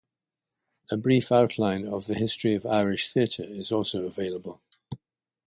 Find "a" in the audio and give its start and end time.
0.91-0.97